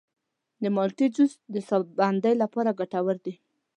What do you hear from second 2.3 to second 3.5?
لپاره ګټور دی.